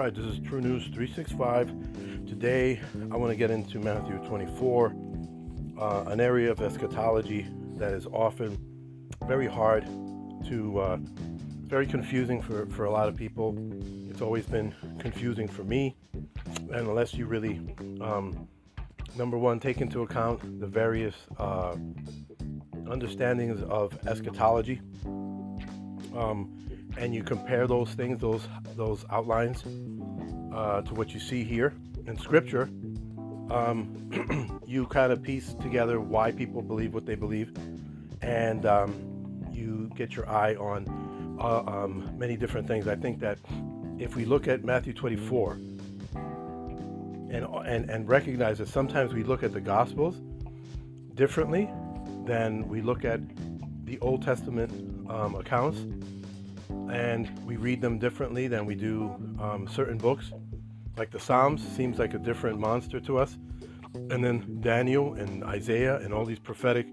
[0.00, 1.68] right, this is True News 365.
[2.26, 2.80] Today,
[3.12, 4.94] I want to get into Matthew 24,
[5.78, 8.56] uh, an area of eschatology that is often
[9.26, 9.84] very hard
[10.48, 10.96] to, uh,
[11.66, 13.54] very confusing for, for a lot of people.
[14.08, 17.60] It's always been confusing for me, and unless you really,
[18.00, 18.48] um,
[19.18, 21.76] number one, take into account the various uh,
[22.88, 24.80] understandings of eschatology.
[26.16, 29.64] Um, and you compare those things, those those outlines,
[30.54, 31.74] uh, to what you see here
[32.06, 32.70] in Scripture,
[33.50, 37.52] um, you kind of piece together why people believe what they believe,
[38.22, 42.88] and um, you get your eye on uh, um, many different things.
[42.88, 43.38] I think that
[43.98, 45.52] if we look at Matthew 24
[47.32, 50.20] and and and recognize that sometimes we look at the Gospels
[51.14, 51.68] differently
[52.24, 53.20] than we look at
[53.84, 54.70] the Old Testament
[55.10, 55.80] um, accounts
[56.90, 60.32] and we read them differently than we do um, certain books.
[60.96, 63.38] Like the Psalms seems like a different monster to us,
[63.94, 66.86] and then Daniel and Isaiah and all these prophetic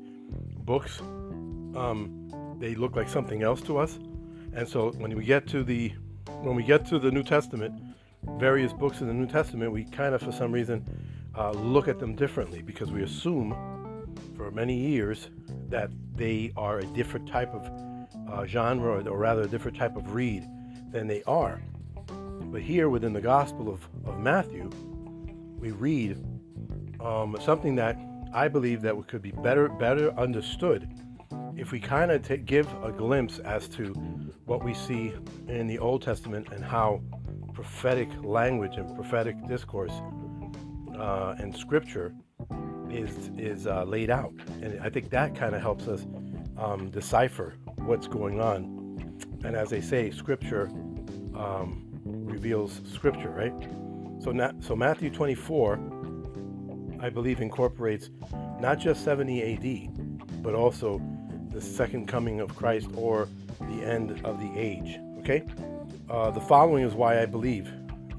[0.65, 3.99] books, um, they look like something else to us.
[4.53, 5.93] And so when we get to the
[6.41, 7.73] when we get to the New Testament,
[8.37, 10.85] various books in the New Testament, we kind of for some reason
[11.35, 13.55] uh, look at them differently because we assume
[14.35, 15.29] for many years
[15.69, 17.69] that they are a different type of
[18.31, 20.47] uh, genre, or rather a different type of read
[20.91, 21.61] than they are.
[22.51, 24.69] But here within the Gospel of, of Matthew,
[25.59, 26.17] we read
[26.99, 27.97] um, something that
[28.33, 30.89] I believe that could be better better understood
[31.55, 33.93] if we kind of give a glimpse as to
[34.45, 35.13] what we see
[35.47, 37.01] in the Old Testament and how
[37.53, 39.93] prophetic language and prophetic discourse
[40.97, 42.13] uh, and scripture
[42.89, 46.05] is is uh, laid out, and I think that kind of helps us
[46.57, 47.55] um, decipher
[47.87, 48.75] what's going on.
[49.43, 50.67] And as they say, Scripture
[51.35, 53.53] um, reveals Scripture, right?
[54.21, 58.09] So, so Matthew 24, I believe, incorporates
[58.59, 61.01] not just 70 AD, but also
[61.51, 63.29] the second coming of Christ or
[63.61, 64.99] the end of the age.
[65.19, 65.43] Okay?
[66.09, 67.71] Uh, the following is why I believe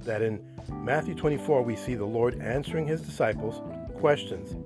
[0.05, 0.41] that in
[0.73, 3.63] Matthew 24 we see the Lord answering his disciples
[3.99, 4.57] questions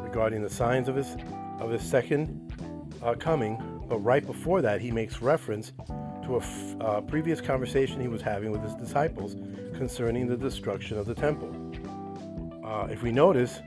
[0.00, 1.16] regarding the signs of his
[1.60, 2.52] of his second
[3.02, 5.72] uh, coming but right before that, he makes reference
[6.24, 9.36] to a f- uh, previous conversation he was having with his disciples
[9.76, 11.50] concerning the destruction of the temple.
[12.64, 13.60] Uh, if we notice,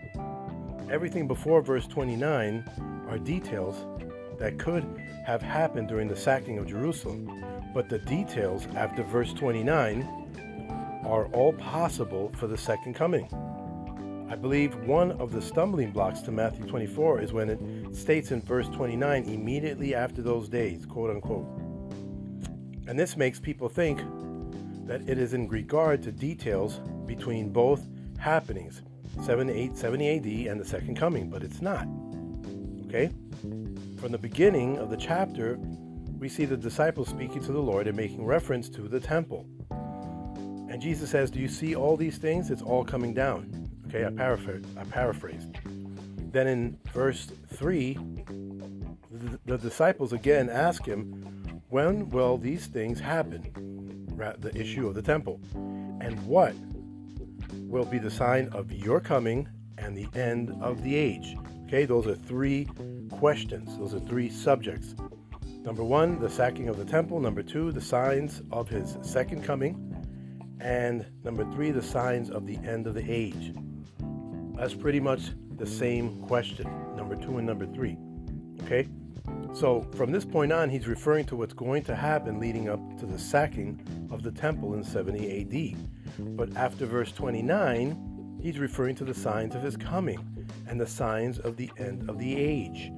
[0.89, 2.63] everything before verse 29
[3.09, 3.85] are details
[4.39, 4.83] that could
[5.25, 10.03] have happened during the sacking of Jerusalem, but the details after verse 29
[11.05, 13.27] are all possible for the second coming.
[14.29, 17.59] I believe one of the stumbling blocks to Matthew 24 is when it
[17.97, 21.47] states in verse 29, immediately after those days, quote unquote.
[22.87, 23.99] And this makes people think
[24.85, 27.85] that it is in regard to details between both
[28.17, 28.81] happenings,
[29.23, 31.87] 7, 70 AD and the second coming, but it's not.
[32.87, 33.09] Okay?
[33.97, 35.59] From the beginning of the chapter,
[36.17, 39.45] we see the disciples speaking to the Lord and making reference to the temple.
[39.69, 42.51] And Jesus says, Do you see all these things?
[42.51, 43.69] It's all coming down.
[43.87, 45.49] Okay, I, paraphr- I paraphrased.
[46.31, 47.97] Then in verse 3,
[49.45, 53.43] the, disciples again ask him, When will these things happen?
[54.39, 55.39] The issue of the temple.
[55.53, 56.53] And what
[57.53, 61.35] will be the sign of your coming and the end of the age?
[61.65, 62.67] Okay, those are three
[63.11, 63.77] questions.
[63.77, 64.95] Those are three subjects.
[65.63, 67.19] Number one, the sacking of the temple.
[67.19, 69.83] Number two, the signs of his second coming.
[70.59, 73.53] And number three, the signs of the end of the age.
[74.55, 77.97] That's pretty much the same question, number two and number three.
[78.63, 78.87] Okay?
[79.53, 83.05] So from this point on, he's referring to what's going to happen leading up to
[83.05, 86.35] the sacking of the temple in 70 AD.
[86.37, 90.19] But after verse 29, he's referring to the signs of his coming
[90.67, 92.91] and the signs of the end of the age.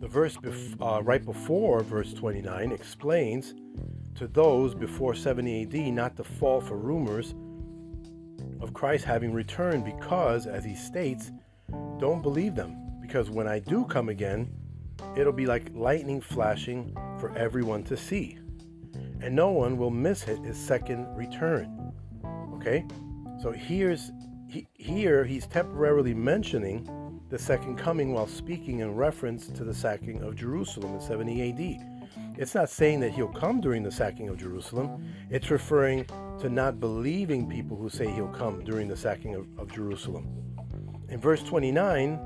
[0.00, 3.54] The verse bef- uh, right before verse 29 explains
[4.14, 7.34] to those before 70 AD not to fall for rumors
[8.60, 11.30] of Christ having returned because, as he states,
[12.00, 12.76] don't believe them.
[13.00, 14.50] Because when I do come again,
[15.16, 18.38] it'll be like lightning flashing for everyone to see.
[19.20, 21.92] And no one will miss it his second return.
[22.54, 22.86] Okay?
[23.42, 24.10] So here's
[24.48, 30.22] he, here he's temporarily mentioning the second coming while speaking in reference to the sacking
[30.22, 31.86] of Jerusalem in 70 AD.
[32.36, 35.04] It's not saying that he'll come during the sacking of Jerusalem.
[35.30, 36.06] It's referring
[36.40, 40.49] to not believing people who say he'll come during the sacking of, of Jerusalem.
[41.10, 42.18] In verse 29,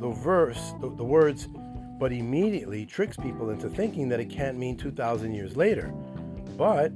[0.00, 1.48] the verse, the, the words,
[1.98, 5.92] but immediately tricks people into thinking that it can't mean 2,000 years later.
[6.56, 6.92] But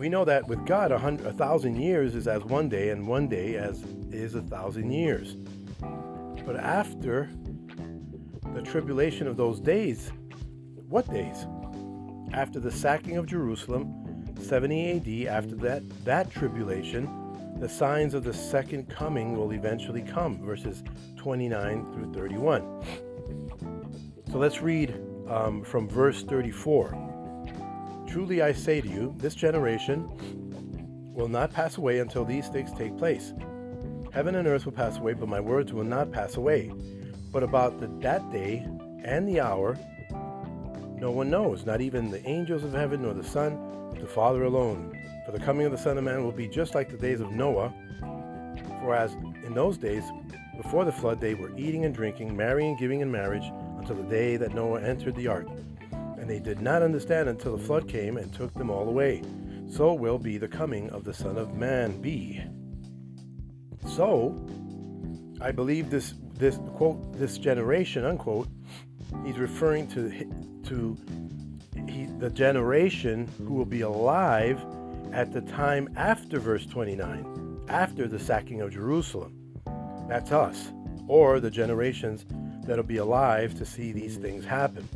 [0.00, 0.96] We know that with God, a,
[1.28, 5.36] a thousand years is as one day, and one day as is a thousand years.
[6.46, 7.28] But after
[8.54, 10.10] the tribulation of those days,
[10.88, 11.46] what days?
[12.32, 17.04] After the sacking of Jerusalem, 70 AD, after that, that tribulation,
[17.58, 20.82] the signs of the second coming will eventually come, verses
[21.16, 22.82] 29 through 31.
[24.30, 24.94] So let's read
[25.28, 28.04] um, from verse 34.
[28.06, 30.08] Truly I say to you, this generation
[31.14, 33.32] will not pass away until these things take place.
[34.12, 36.72] Heaven and earth will pass away, but my words will not pass away.
[37.32, 38.66] But about the, that day
[39.04, 39.78] and the hour,
[40.96, 43.58] no one knows, not even the angels of heaven, nor the Son,
[43.90, 44.99] but the Father alone.
[45.30, 47.30] For the coming of the Son of Man will be just like the days of
[47.30, 47.72] Noah.
[48.80, 49.12] For as
[49.44, 50.02] in those days,
[50.56, 53.44] before the flood, they were eating and drinking, marrying giving in marriage,
[53.78, 55.46] until the day that Noah entered the ark
[55.92, 59.22] and they did not understand until the flood came and took them all away.
[59.70, 62.42] So will be the coming of the Son of Man be.
[63.86, 64.34] So,
[65.40, 68.48] I believe this this quote this generation unquote.
[69.24, 70.10] He's referring to
[70.64, 70.96] to
[71.86, 74.60] he, the generation who will be alive
[75.12, 79.36] at the time after verse 29, after the sacking of Jerusalem.
[80.08, 80.72] That's us,
[81.08, 82.24] or the generations
[82.64, 84.88] that'll be alive to see these things happen.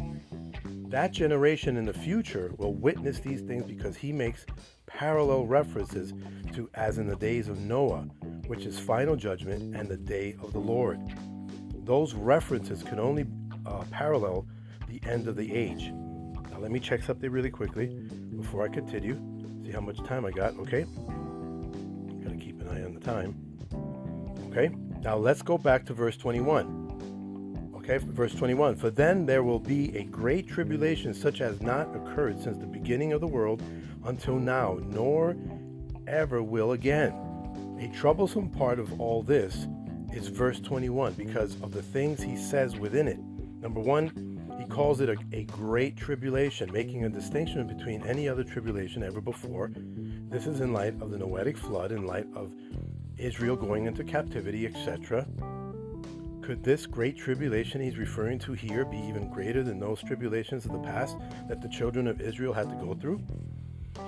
[0.89, 4.47] That generation in the future will witness these things because he makes
[4.87, 6.13] parallel references
[6.53, 8.03] to as in the days of Noah,
[8.47, 11.01] which is final judgment, and the day of the Lord.
[11.85, 13.27] Those references can only
[13.67, 14.47] uh, parallel
[14.89, 15.93] the end of the age.
[16.51, 17.87] Now, let me check something really quickly
[18.37, 19.21] before I continue.
[19.65, 20.85] See how much time I got, okay?
[22.23, 23.35] Gotta keep an eye on the time.
[24.51, 24.71] Okay,
[25.03, 27.73] now let's go back to verse 21.
[27.77, 32.43] Okay, verse 21 For then there will be a great tribulation, such as not occurred
[32.43, 33.63] since the beginning of the world
[34.05, 35.35] until now, nor
[36.07, 37.13] ever will again.
[37.81, 39.67] A troublesome part of all this
[40.13, 43.19] is verse 21 because of the things he says within it.
[43.63, 44.34] Number one,
[44.75, 49.71] calls it a, a great tribulation, making a distinction between any other tribulation ever before.
[49.77, 52.53] This is in light of the Noetic flood, in light of
[53.17, 55.29] Israel going into captivity, etc.
[56.43, 60.73] Could this great tribulation he's referring to here be even greater than those tribulations of
[60.73, 61.17] the past
[61.49, 63.21] that the children of Israel had to go through?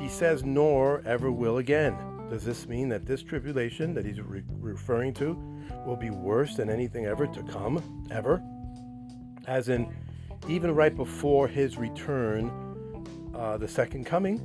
[0.00, 1.96] He says, nor ever will again.
[2.28, 5.34] Does this mean that this tribulation that he's re- referring to
[5.86, 8.42] will be worse than anything ever to come, ever?
[9.46, 9.94] As in,
[10.48, 12.50] even right before his return,
[13.34, 14.40] uh, the second coming?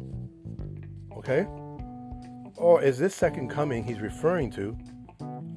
[1.16, 1.46] Okay?
[2.58, 4.78] Or is this second coming he's referring to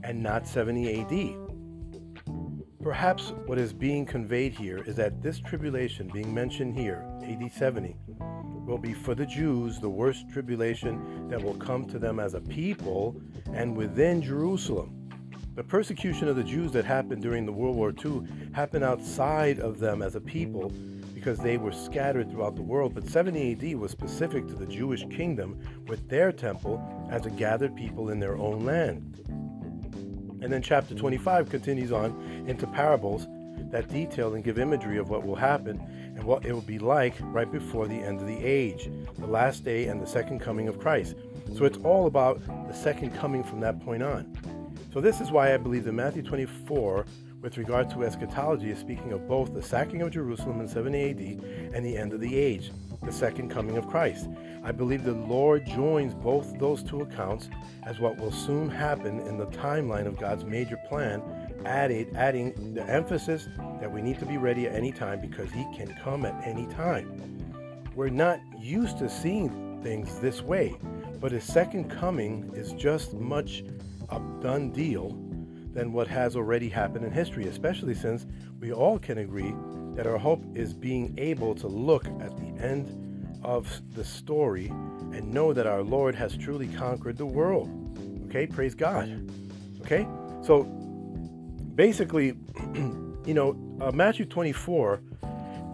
[0.02, 1.44] and not 70 AD?
[2.82, 7.96] Perhaps what is being conveyed here is that this tribulation being mentioned here, AD 70,
[8.66, 12.40] will be for the Jews the worst tribulation that will come to them as a
[12.40, 13.20] people
[13.52, 15.03] and within Jerusalem.
[15.54, 18.22] The persecution of the Jews that happened during the World War II
[18.52, 20.70] happened outside of them as a people
[21.14, 22.92] because they were scattered throughout the world.
[22.92, 25.56] But 70 AD was specific to the Jewish kingdom
[25.86, 29.20] with their temple as a gathered people in their own land.
[30.42, 33.28] And then chapter 25 continues on into parables
[33.70, 35.78] that detail and give imagery of what will happen
[36.16, 39.64] and what it will be like right before the end of the age, the last
[39.64, 41.14] day and the second coming of Christ.
[41.56, 44.36] So it's all about the second coming from that point on.
[44.94, 47.04] So this is why I believe that Matthew 24
[47.40, 51.74] with regard to eschatology is speaking of both the sacking of Jerusalem in 70 AD
[51.74, 52.70] and the end of the age,
[53.02, 54.28] the second coming of Christ.
[54.62, 57.48] I believe the Lord joins both those two accounts
[57.82, 61.20] as what will soon happen in the timeline of God's major plan,
[61.64, 63.48] added, adding the emphasis
[63.80, 66.68] that we need to be ready at any time because He can come at any
[66.68, 67.20] time.
[67.96, 70.76] We're not used to seeing things this way,
[71.20, 73.64] but His second coming is just much
[74.10, 75.10] a done deal
[75.72, 78.26] than what has already happened in history, especially since
[78.60, 79.54] we all can agree
[79.94, 85.32] that our hope is being able to look at the end of the story and
[85.32, 87.68] know that our Lord has truly conquered the world.
[88.28, 89.30] Okay, praise God.
[89.80, 90.06] Okay,
[90.42, 90.64] so
[91.74, 92.34] basically,
[93.26, 95.00] you know, uh, Matthew 24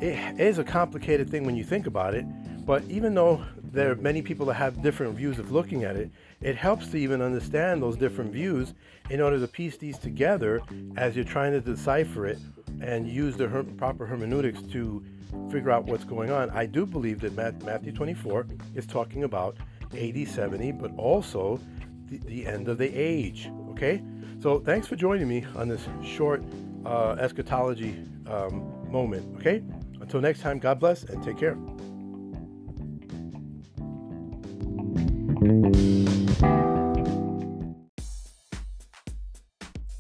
[0.01, 2.25] it is a complicated thing when you think about it,
[2.65, 6.11] but even though there are many people that have different views of looking at it,
[6.41, 8.75] it helps to even understand those different views
[9.11, 10.61] in order to piece these together
[10.97, 12.39] as you're trying to decipher it
[12.81, 15.05] and use the her- proper hermeneutics to
[15.51, 16.51] figure out what's going on.
[16.51, 19.57] I do believe that Matthew 24 is talking about
[19.97, 21.61] AD 70, but also
[22.09, 23.51] the, the end of the age.
[23.71, 24.03] Okay?
[24.41, 26.43] So thanks for joining me on this short
[26.85, 27.97] uh, eschatology
[28.27, 29.37] um, moment.
[29.39, 29.63] Okay?
[30.01, 31.57] Until next time, God bless and take care.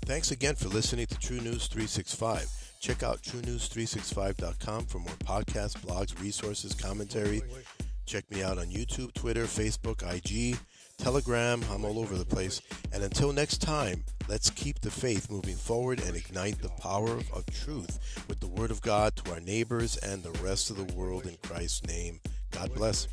[0.04, 2.46] Thanks again for listening to True News 365.
[2.80, 7.42] Check out TrueNews365.com for more podcasts, blogs, resources, commentary.
[8.06, 10.56] Check me out on YouTube, Twitter, Facebook, IG,
[10.98, 11.64] Telegram.
[11.70, 12.60] I'm all over the place.
[12.92, 17.44] And until next time, let's keep the faith moving forward and ignite the power of
[17.46, 21.26] truth with the Word of God to our neighbors and the rest of the world
[21.26, 22.20] in Christ's name.
[22.52, 23.08] God bless.